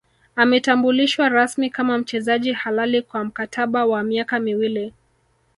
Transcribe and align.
Ametambulishwa 0.35 1.29
rasmi 1.29 1.69
kama 1.69 1.97
mchezaji 1.97 2.53
halali 2.53 3.01
kwa 3.01 3.23
mkataba 3.23 3.85
wa 3.85 4.03
miaka 4.03 4.39
miwili 4.39 4.93